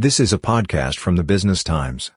[0.00, 2.10] This is a podcast from the Business Times.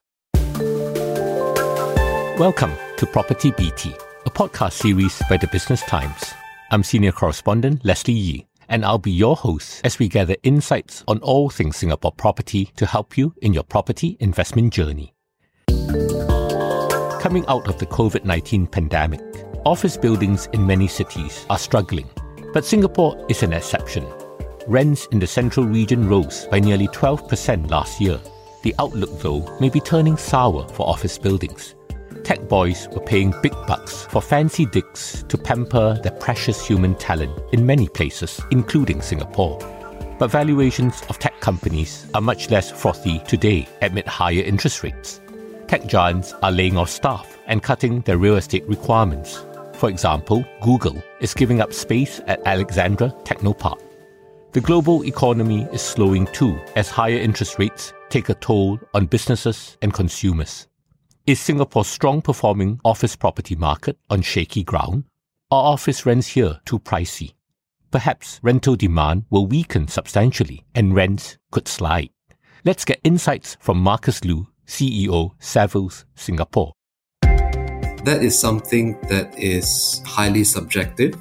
[2.38, 3.94] Welcome to Property BT,
[4.24, 6.32] a podcast series by the Business Times.
[6.70, 11.18] I'm senior correspondent Leslie Yee, and I'll be your host as we gather insights on
[11.18, 15.12] all things Singapore property to help you in your property investment journey.
[17.20, 19.20] Coming out of the COVID 19 pandemic,
[19.66, 22.08] office buildings in many cities are struggling,
[22.54, 24.06] but Singapore is an exception.
[24.66, 28.18] Rents in the central region rose by nearly 12% last year.
[28.62, 31.74] The outlook, though, may be turning sour for office buildings.
[32.22, 37.38] Tech boys were paying big bucks for fancy dicks to pamper their precious human talent
[37.52, 39.58] in many places, including Singapore.
[40.18, 45.20] But valuations of tech companies are much less frothy today amid higher interest rates.
[45.68, 49.44] Tech giants are laying off staff and cutting their real estate requirements.
[49.74, 53.82] For example, Google is giving up space at Alexandra Technopark.
[54.54, 59.76] The global economy is slowing too as higher interest rates take a toll on businesses
[59.82, 60.68] and consumers.
[61.26, 65.06] Is Singapore's strong performing office property market on shaky ground?
[65.50, 67.32] Are office rents here too pricey?
[67.90, 72.10] Perhaps rental demand will weaken substantially and rents could slide.
[72.64, 76.74] Let's get insights from Marcus Loo, CEO, Savills Singapore.
[77.22, 81.16] That is something that is highly subjective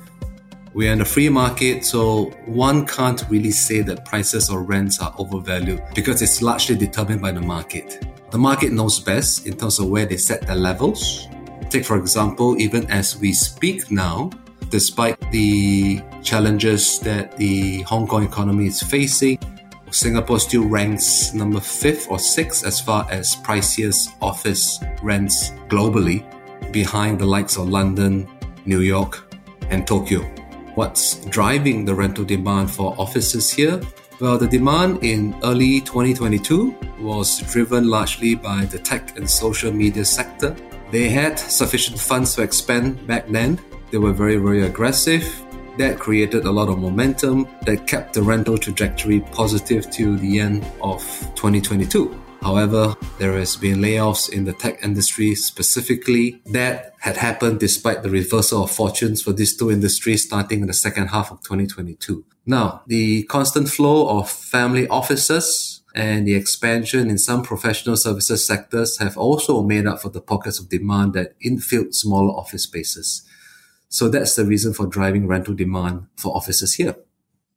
[0.74, 5.14] we're in a free market, so one can't really say that prices or rents are
[5.20, 8.06] overvalued because it's largely determined by the market.
[8.32, 11.28] The market knows best in terms of where they set their levels.
[11.70, 14.32] Take, for example, even as we speak now,
[14.70, 19.38] despite the challenges that the Hong Kong economy is facing,
[19.92, 26.26] Singapore still ranks number fifth or sixth as far as priciest office rents globally,
[26.72, 28.28] behind the likes of London,
[28.66, 29.24] New York,
[29.70, 30.28] and Tokyo.
[30.76, 33.80] What's driving the rental demand for offices here?
[34.20, 40.04] Well, the demand in early 2022 was driven largely by the tech and social media
[40.04, 40.56] sector.
[40.90, 43.60] They had sufficient funds to expand back then.
[43.92, 45.24] They were very, very aggressive.
[45.78, 50.66] That created a lot of momentum that kept the rental trajectory positive till the end
[50.82, 51.04] of
[51.36, 52.23] 2022.
[52.44, 56.42] However, there has been layoffs in the tech industry specifically.
[56.48, 60.74] That had happened despite the reversal of fortunes for these two industries starting in the
[60.74, 62.26] second half of 2022.
[62.46, 68.98] Now, the constant flow of family offices and the expansion in some professional services sectors
[68.98, 73.24] have also made up for the pockets of demand that infilled smaller office spaces.
[73.88, 76.96] So that's the reason for driving rental demand for offices here.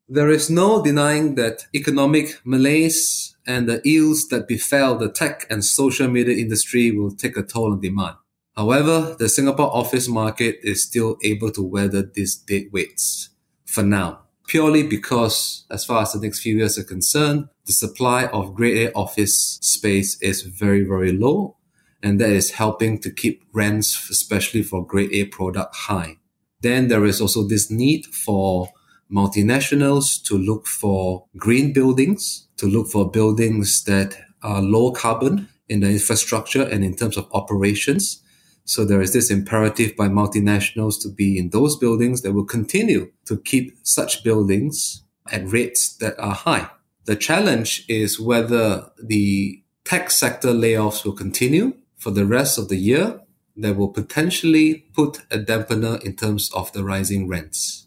[0.09, 5.65] There is no denying that economic malaise and the ills that befell the tech and
[5.65, 8.17] social media industry will take a toll on demand.
[8.57, 13.29] However, the Singapore office market is still able to weather these dead weights
[13.67, 18.27] for now, purely because, as far as the next few years are concerned, the supply
[18.27, 21.57] of grade A office space is very, very low,
[22.03, 26.17] and that is helping to keep rents, especially for grade A product, high.
[26.63, 28.71] Then there is also this need for
[29.13, 35.81] multinationals to look for green buildings to look for buildings that are low carbon in
[35.81, 38.23] the infrastructure and in terms of operations.
[38.65, 43.13] So there is this imperative by multinationals to be in those buildings that will continue
[43.27, 46.69] to keep such buildings at rates that are high.
[47.05, 52.77] The challenge is whether the tech sector layoffs will continue for the rest of the
[52.77, 53.21] year
[53.57, 57.87] that will potentially put a dampener in terms of the rising rents.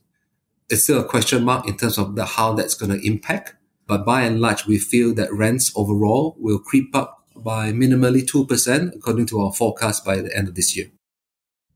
[0.69, 3.56] It's still a question mark in terms of the, how that's going to impact
[3.90, 8.96] but by and large, we feel that rents overall will creep up by minimally 2%
[8.96, 10.92] according to our forecast by the end of this year.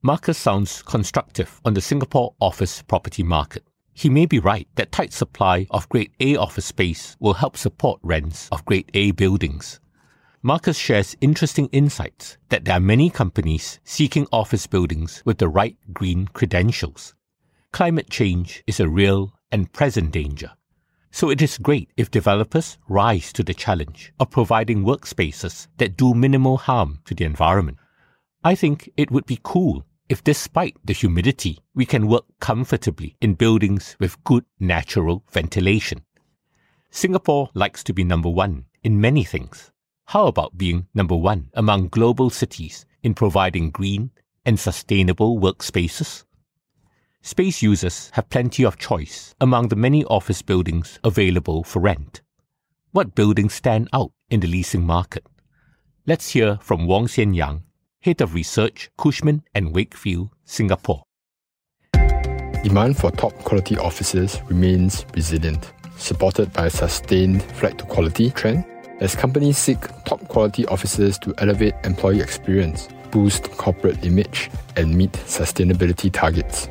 [0.04, 3.64] Marcus sounds constructive on the Singapore office property market.
[3.96, 8.00] He may be right that tight supply of grade A office space will help support
[8.04, 9.80] rents of grade A buildings.
[10.44, 15.78] Marcus shares interesting insights that there are many companies seeking office buildings with the right
[15.94, 17.16] green credentials.
[17.72, 20.52] Climate change is a real and present danger.
[21.16, 26.16] So it is great if developers rise to the challenge of providing workspaces that do
[26.16, 27.78] minimal harm to the environment.
[28.44, 33.36] I think it would be cool if despite the humidity, we can work comfortably in
[33.36, 36.04] buildings with good natural ventilation.
[36.90, 39.72] Singapore likes to be number one in many things.
[40.06, 44.10] How about being number one among global cities in providing green
[44.48, 46.24] and sustainable workspaces?
[47.24, 52.22] Space users have plenty of choice among the many office buildings available for rent.
[52.92, 55.26] What buildings stand out in the leasing market?
[56.06, 57.64] Let's hear from Wong Xian Yang,
[58.02, 61.04] Head of Research, Cushman and Wakefield, Singapore.
[62.62, 68.66] Demand for top quality offices remains resilient, supported by a sustained flight to quality trend
[69.00, 75.12] as companies seek top quality offices to elevate employee experience, boost corporate image, and meet
[75.14, 76.68] sustainability targets.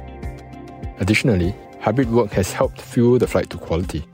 [1.02, 4.04] Additionally, hybrid work has helped fuel the flight to quality.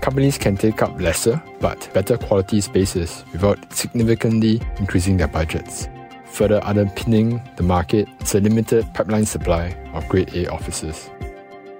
[0.00, 5.86] Companies can take up lesser but better quality spaces without significantly increasing their budgets.
[6.24, 11.10] Further underpinning the market is a limited pipeline supply of grade A offices.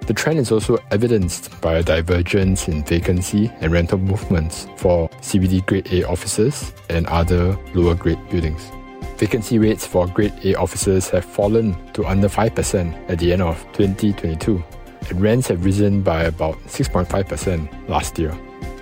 [0.01, 5.65] The trend is also evidenced by a divergence in vacancy and rental movements for CBD
[5.65, 8.71] grade A offices and other lower grade buildings.
[9.21, 13.55] Vacancy rates for grade A offices have fallen to under 5% at the end of
[13.73, 14.63] 2022,
[15.09, 18.35] and rents have risen by about 6.5% last year.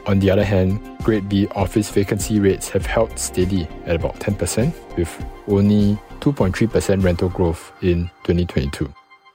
[0.06, 4.74] On the other hand, grade B office vacancy rates have held steady at about 10%,
[4.96, 8.94] with only 2.3% rental growth in 2022.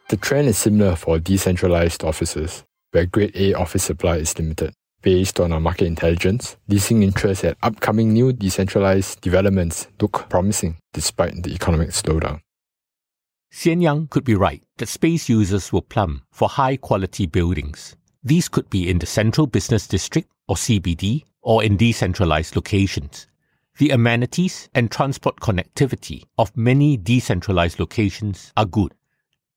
[0.08, 4.72] The trend is similar for decentralized offices, where grade A office supply is limited.
[5.04, 11.42] Based on our market intelligence, leasing interest at upcoming new decentralized developments look promising despite
[11.42, 12.40] the economic slowdown.
[13.52, 17.94] Xian Yang could be right that space users will plumb for high quality buildings.
[18.22, 23.26] These could be in the central business district or CBD or in decentralized locations.
[23.76, 28.94] The amenities and transport connectivity of many decentralized locations are good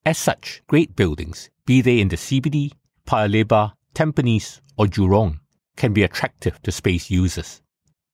[0.07, 2.71] as such, great buildings, be they in the CBD,
[3.05, 5.39] Paya Lebar, Tampines, or Jurong,
[5.75, 7.63] can be attractive to space users.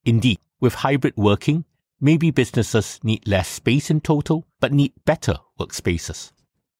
[0.05, 1.65] Indeed, with hybrid working,
[1.99, 6.31] maybe businesses need less space in total, but need better workspaces.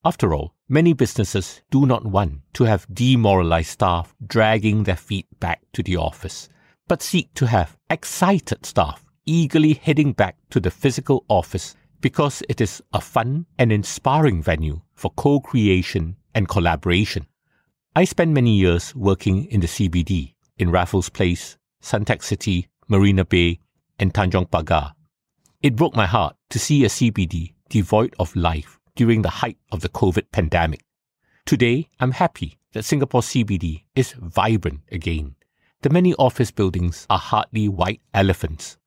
[0.05, 5.59] After all, many businesses do not want to have demoralized staff dragging their feet back
[5.73, 6.47] to the office,
[6.87, 12.61] but seek to have excited staff eagerly heading back to the physical office because it
[12.61, 17.27] is a fun and inspiring venue for co creation and collaboration.
[17.95, 23.59] I spent many years working in the CBD in Raffles Place, Suntec City, Marina Bay,
[23.99, 24.93] and Tanjong Pagar.
[25.61, 29.81] It broke my heart to see a CBD devoid of life during the height of
[29.81, 30.81] the COVID pandemic.
[31.45, 35.35] Today, I'm happy that Singapore CBD is vibrant again.
[35.83, 38.77] The many office buildings are hardly white elephants.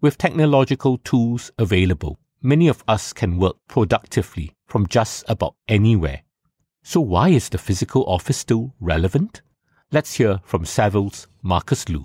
[0.00, 6.22] With technological tools available, many of us can work productively from just about anywhere.
[6.86, 9.40] So, why is the physical office still relevant?
[9.90, 12.04] Let's hear from Savills Marcus Loo.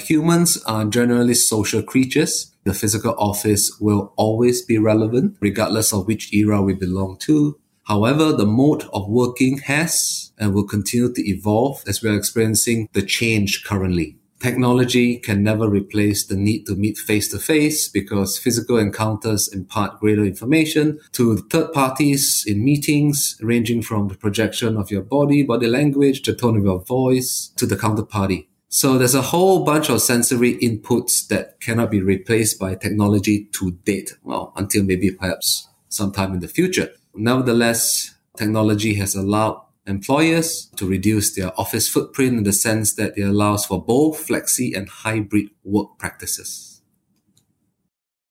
[0.00, 2.54] Humans are generally social creatures.
[2.64, 7.58] The physical office will always be relevant, regardless of which era we belong to.
[7.84, 12.90] However, the mode of working has and will continue to evolve as we are experiencing
[12.92, 14.19] the change currently.
[14.40, 20.00] Technology can never replace the need to meet face to face because physical encounters impart
[20.00, 25.66] greater information to third parties in meetings, ranging from the projection of your body, body
[25.66, 28.46] language, the tone of your voice to the counterparty.
[28.70, 33.72] So there's a whole bunch of sensory inputs that cannot be replaced by technology to
[33.84, 34.14] date.
[34.22, 36.88] Well, until maybe perhaps sometime in the future.
[37.14, 43.22] Nevertheless, technology has allowed employers to reduce their office footprint in the sense that it
[43.22, 46.82] allows for both flexi and hybrid work practices.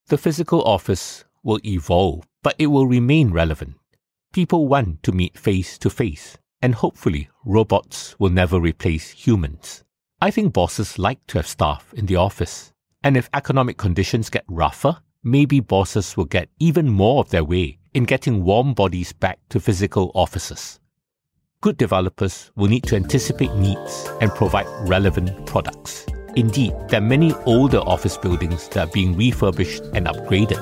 [0.07, 3.75] The physical office will evolve, but it will remain relevant.
[4.34, 9.84] People want to meet face to face, and hopefully, robots will never replace humans.
[10.22, 12.74] I think bosses like to have staff in the office.
[13.04, 17.79] And if economic conditions get rougher, maybe bosses will get even more of their way
[17.94, 20.79] in getting warm bodies back to physical offices
[21.62, 26.06] good developers will need to anticipate needs and provide relevant products.
[26.38, 30.58] Indeed, there are many older office buildings that are being refurbished and upgraded.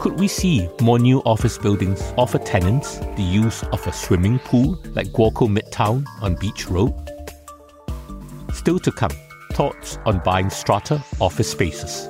[0.00, 4.82] Could we see more new office buildings offer tenants the use of a swimming pool
[4.96, 6.92] like Guoco Midtown on Beach Road?
[8.52, 9.12] Still to come,
[9.52, 12.08] thoughts on buying strata office spaces.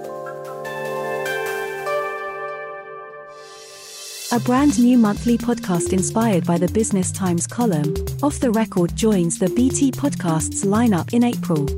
[4.33, 9.39] A brand new monthly podcast inspired by the Business Times column, Off the Record joins
[9.39, 11.69] the BT Podcasts lineup in April.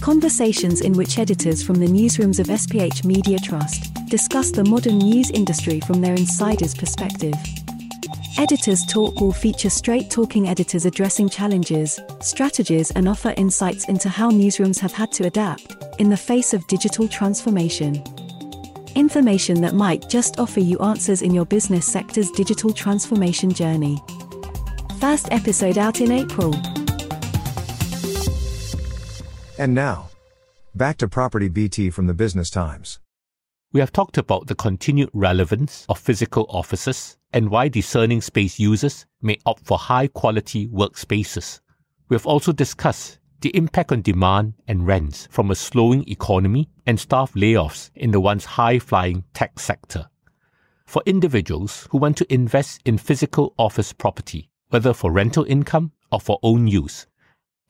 [0.00, 5.30] Conversations in which editors from the newsrooms of SPH Media Trust discuss the modern news
[5.30, 7.34] industry from their insider's perspective.
[8.36, 14.28] Editors Talk will feature straight talking editors addressing challenges, strategies, and offer insights into how
[14.28, 18.02] newsrooms have had to adapt in the face of digital transformation.
[18.96, 23.98] Information that might just offer you answers in your business sector's digital transformation journey.
[24.98, 26.54] First episode out in April.
[29.58, 30.08] And now,
[30.74, 32.98] back to Property BT from the Business Times.
[33.72, 39.06] We have talked about the continued relevance of physical offices and why discerning space users
[39.22, 41.60] may opt for high quality workspaces.
[42.08, 47.00] We have also discussed the impact on demand and rents from a slowing economy and
[47.00, 50.08] staff layoffs in the once high flying tech sector.
[50.86, 56.20] For individuals who want to invest in physical office property, whether for rental income or
[56.20, 57.06] for own use,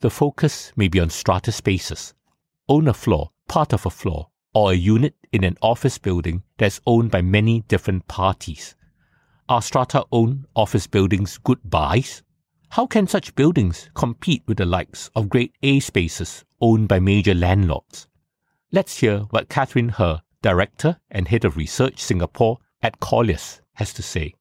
[0.01, 2.13] the focus may be on strata spaces.
[2.67, 6.81] Own a floor, part of a floor, or a unit in an office building that's
[6.85, 8.75] owned by many different parties.
[9.47, 12.23] Are strata owned office buildings good buys?
[12.71, 17.33] How can such buildings compete with the likes of grade A spaces owned by major
[17.33, 18.07] landlords?
[18.71, 24.01] Let's hear what Catherine He, Director and Head of Research Singapore at Colliers, has to
[24.01, 24.35] say.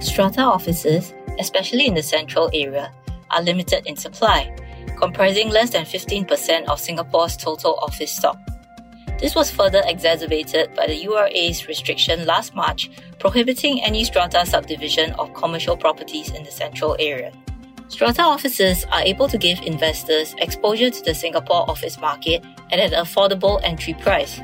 [0.00, 2.92] Strata offices, especially in the central area,
[3.30, 4.54] are limited in supply,
[4.98, 8.36] comprising less than 15% of Singapore's total office stock.
[9.20, 15.34] This was further exacerbated by the URA's restriction last March prohibiting any strata subdivision of
[15.34, 17.30] commercial properties in the central area.
[17.88, 22.92] Strata offices are able to give investors exposure to the Singapore office market at an
[22.92, 24.40] affordable entry price,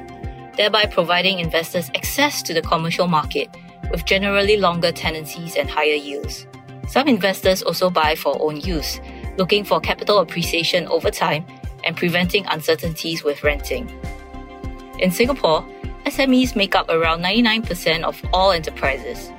[0.58, 3.48] thereby providing investors access to the commercial market
[3.90, 6.46] with generally longer tenancies and higher yields.
[6.88, 9.00] Some investors also buy for own use,
[9.38, 11.46] looking for capital appreciation over time
[11.84, 13.88] and preventing uncertainties with renting.
[14.98, 15.64] In Singapore,
[16.06, 19.30] SMEs make up around 99% of all enterprises.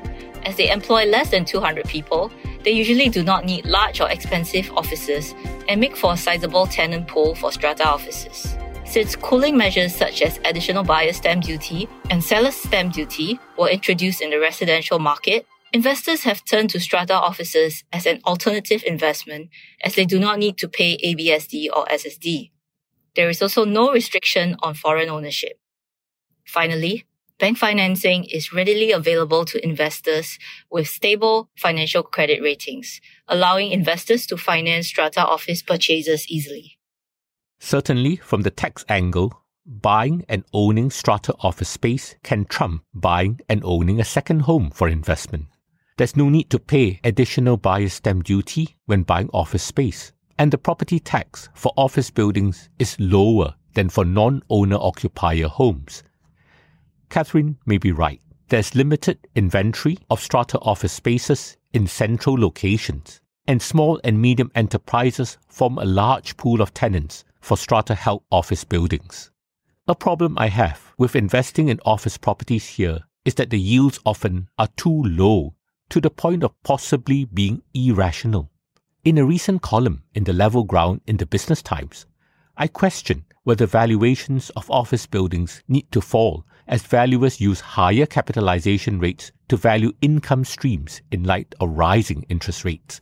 [0.45, 2.31] As they employ less than 200 people,
[2.63, 5.33] they usually do not need large or expensive offices
[5.67, 8.55] and make for a sizable tenant pool for strata offices.
[8.85, 14.21] Since cooling measures such as additional buyer stamp duty and seller stamp duty were introduced
[14.21, 19.49] in the residential market, investors have turned to strata offices as an alternative investment
[19.83, 22.51] as they do not need to pay ABSD or SSD.
[23.17, 25.59] There is also no restriction on foreign ownership.
[26.45, 27.05] Finally,
[27.39, 30.37] bank financing is readily available to investors
[30.69, 36.77] with stable financial credit ratings, allowing investors to finance strata office purchases easily.
[37.59, 39.33] Certainly, from the tax angle,
[39.65, 44.87] buying and owning strata office space can trump buying and owning a second home for
[44.87, 45.47] investment.
[45.97, 50.57] There's no need to pay additional buyer's stamp duty when buying office space and the
[50.57, 56.03] property tax for office buildings is lower than for non owner occupier homes.
[57.09, 58.21] Catherine may be right.
[58.49, 65.37] There's limited inventory of strata office spaces in central locations, and small and medium enterprises
[65.47, 69.31] form a large pool of tenants for strata held office buildings.
[69.87, 74.49] A problem I have with investing in office properties here is that the yields often
[74.57, 75.55] are too low
[75.89, 78.51] to the point of possibly being irrational.
[79.07, 82.05] In a recent column in the level ground in the Business Times,
[82.57, 88.99] I question whether valuations of office buildings need to fall as valuers use higher capitalization
[88.99, 92.99] rates to value income streams in light of rising interest rates.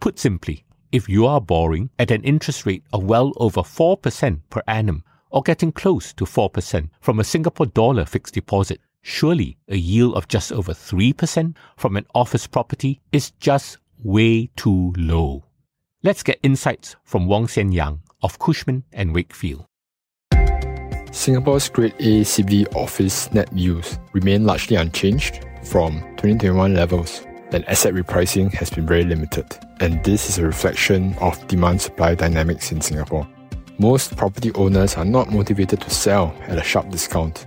[0.00, 4.62] Put simply, if you are borrowing at an interest rate of well over 4% per
[4.66, 10.16] annum or getting close to 4% from a Singapore dollar fixed deposit, surely a yield
[10.16, 15.44] of just over 3% from an office property is just way too low.
[16.02, 19.64] Let's get insights from Wong Xian Yang of Cushman and Wakefield.
[21.10, 27.94] Singapore's Grade A CBD office net yields remain largely unchanged from 2021 levels, and asset
[27.94, 29.46] repricing has been very limited.
[29.80, 33.26] And this is a reflection of demand supply dynamics in Singapore.
[33.78, 37.46] Most property owners are not motivated to sell at a sharp discount,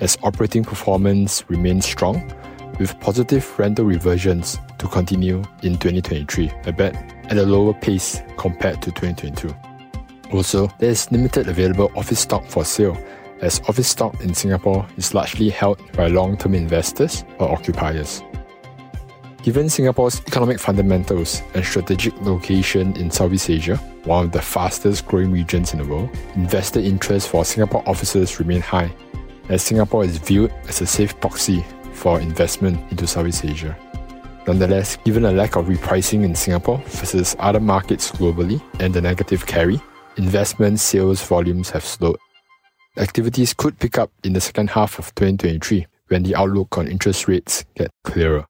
[0.00, 2.32] as operating performance remains strong
[2.78, 6.94] with positive rental reversions to continue in 2023, I bet
[7.30, 9.54] at a lower pace compared to 2022.
[10.32, 12.96] Also, there is limited available office stock for sale,
[13.40, 18.22] as office stock in Singapore is largely held by long term investors or occupiers.
[19.42, 25.30] Given Singapore's economic fundamentals and strategic location in Southeast Asia, one of the fastest growing
[25.30, 28.90] regions in the world, investor interest for Singapore offices remain high,
[29.48, 33.76] as Singapore is viewed as a safe proxy for investment into Southeast Asia.
[34.46, 39.44] Nonetheless, given a lack of repricing in Singapore versus other markets globally and the negative
[39.44, 39.80] carry,
[40.16, 42.18] investment sales volumes have slowed.
[42.96, 47.26] Activities could pick up in the second half of 2023 when the outlook on interest
[47.26, 48.46] rates get clearer.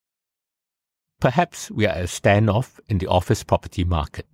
[1.18, 4.26] Perhaps we are at a standoff in the office property market.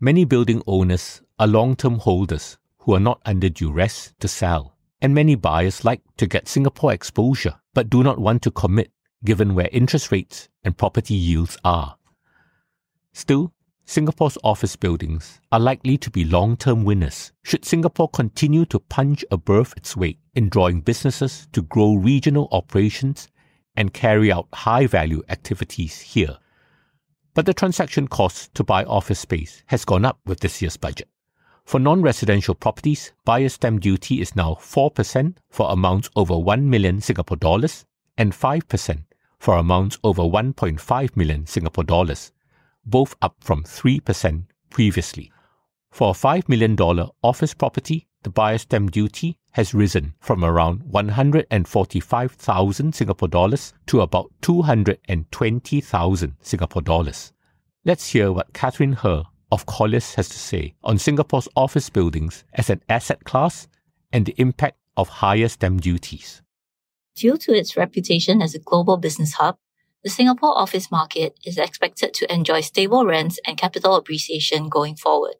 [0.00, 5.14] Many building owners are long term holders who are not under duress to sell, and
[5.14, 8.90] many buyers like to get Singapore exposure but do not want to commit
[9.26, 11.98] given where interest rates and property yields are.
[13.12, 13.52] Still,
[13.84, 19.24] Singapore's office buildings are likely to be long term winners should Singapore continue to punch
[19.30, 23.28] above its weight in drawing businesses to grow regional operations
[23.76, 26.36] and carry out high value activities here.
[27.34, 31.08] But the transaction cost to buy office space has gone up with this year's budget.
[31.64, 37.00] For non residential properties, buyer stamp duty is now 4% for amounts over 1 million
[37.00, 37.84] Singapore dollars
[38.18, 39.04] and 5%
[39.38, 42.32] for amounts over 1.5 million Singapore dollars,
[42.84, 45.30] both up from 3% previously.
[45.90, 46.76] For a $5 million
[47.22, 54.32] office property, the buyer stamp duty has risen from around 145,000 Singapore dollars to about
[54.42, 57.32] 220,000 Singapore dollars.
[57.84, 62.68] Let's hear what Catherine He of Colliers has to say on Singapore's office buildings as
[62.68, 63.68] an asset class
[64.12, 66.42] and the impact of higher stamp duties.
[67.16, 69.56] Due to its reputation as a global business hub,
[70.04, 75.36] the Singapore office market is expected to enjoy stable rents and capital appreciation going forward.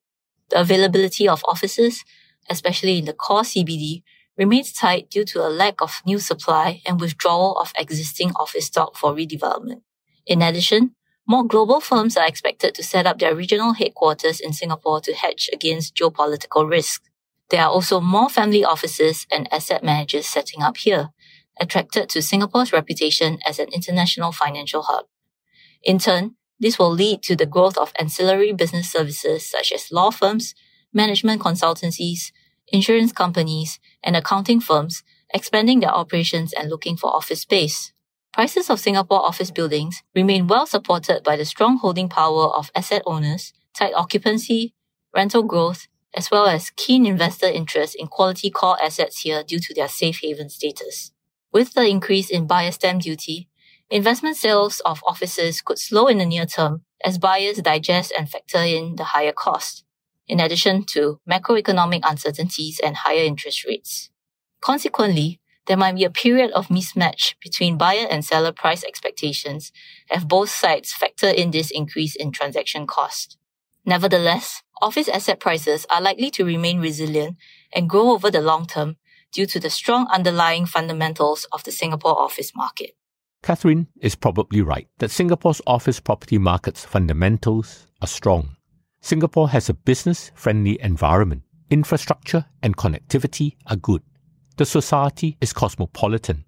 [0.48, 2.02] The availability of offices,
[2.48, 4.02] especially in the core CBD,
[4.38, 8.96] remains tight due to a lack of new supply and withdrawal of existing office stock
[8.96, 9.82] for redevelopment.
[10.26, 10.94] In addition,
[11.28, 15.50] more global firms are expected to set up their regional headquarters in Singapore to hedge
[15.52, 17.06] against geopolitical risks.
[17.50, 21.10] There are also more family offices and asset managers setting up here,
[21.60, 25.06] attracted to Singapore's reputation as an international financial hub.
[25.82, 30.10] In turn, this will lead to the growth of ancillary business services such as law
[30.10, 30.54] firms,
[30.92, 32.32] management consultancies,
[32.68, 35.02] insurance companies, and accounting firms
[35.34, 37.92] expanding their operations and looking for office space.
[38.32, 43.02] Prices of Singapore office buildings remain well supported by the strong holding power of asset
[43.06, 44.74] owners, tight occupancy,
[45.14, 49.74] rental growth, as well as keen investor interest in quality core assets here due to
[49.74, 51.12] their safe haven status.
[51.52, 53.48] With the increase in buyer stamp duty,
[53.90, 58.58] investment sales of offices could slow in the near term as buyers digest and factor
[58.58, 59.84] in the higher cost,
[60.26, 64.10] in addition to macroeconomic uncertainties and higher interest rates.
[64.60, 69.72] Consequently, there might be a period of mismatch between buyer and seller price expectations
[70.10, 73.36] if both sides factor in this increase in transaction cost.
[73.84, 77.36] Nevertheless, office asset prices are likely to remain resilient
[77.72, 78.96] and grow over the long term
[79.36, 82.96] due to the strong underlying fundamentals of the Singapore office market.
[83.42, 88.56] Catherine is probably right that Singapore's office property market's fundamentals are strong.
[89.00, 91.42] Singapore has a business friendly environment.
[91.70, 94.02] Infrastructure and connectivity are good
[94.56, 96.44] the society is cosmopolitan.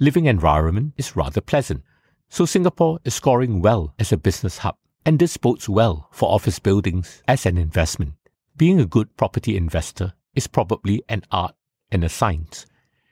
[0.00, 1.82] Living environment is rather pleasant.
[2.28, 6.58] So Singapore is scoring well as a business hub, and this bodes well for office
[6.58, 8.14] buildings as an investment.
[8.56, 11.54] Being a good property investor is probably an art
[11.94, 12.66] and a science.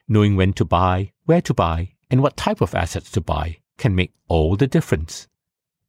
[0.08, 3.94] Knowing when to buy, where to buy, and what type of assets to buy can
[3.94, 5.28] make all the difference.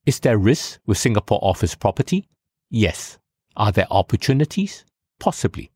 [0.06, 2.30] Is there risk with Singapore office property?
[2.70, 3.18] Yes.
[3.58, 4.86] Are there opportunities?
[5.20, 5.72] Possibly.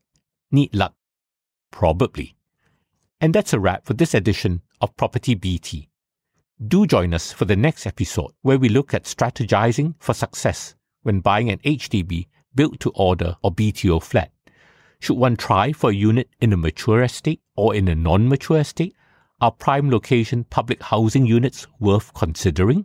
[0.50, 0.94] Need luck?
[1.70, 2.36] Probably.
[3.20, 5.90] And that's a wrap for this edition of Property BT.
[6.66, 11.20] Do join us for the next episode where we look at strategizing for success when
[11.20, 14.32] buying an HDB built to order or BTO flat.
[15.00, 18.58] Should one try for a unit in a mature estate or in a non mature
[18.58, 18.94] estate?
[19.40, 22.84] Are prime location public housing units worth considering?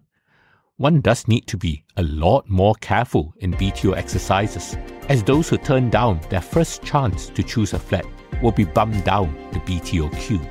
[0.78, 4.78] One does need to be a lot more careful in BTO exercises,
[5.10, 8.06] as those who turn down their first chance to choose a flat
[8.42, 10.42] will be bummed down the BTO queue.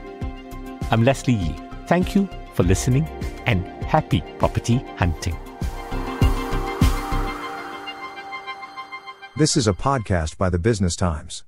[0.90, 1.57] I'm Leslie Yee.
[1.87, 3.05] Thank you for listening
[3.46, 5.37] and happy property hunting.
[9.37, 11.44] This is a podcast by the Business Times.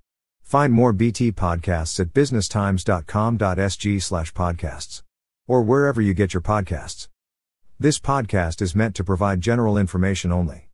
[0.54, 5.02] Find more BT podcasts at businesstimes.com.sg slash podcasts
[5.48, 7.08] or wherever you get your podcasts.
[7.80, 10.68] This podcast is meant to provide general information only.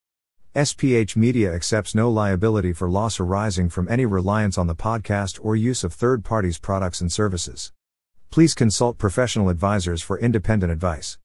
[0.55, 5.57] SPH Media accepts no liability for loss arising from any reliance on the podcast or
[5.57, 7.73] use of third parties' products and services.
[8.29, 11.17] Please consult professional advisors for independent advice.